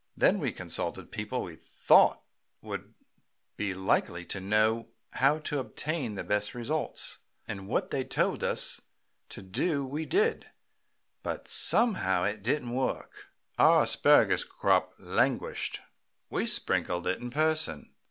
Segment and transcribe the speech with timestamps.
[0.17, 2.23] Then we consulted people we thought
[2.63, 2.95] would
[3.55, 8.81] be likely to know how to obtain the best results, and what they told us
[9.29, 10.45] to do we did,
[11.21, 13.27] but somehow it didn't work.
[13.59, 15.81] Our asparagus crop languished.
[16.31, 17.93] We sprinkled it in person.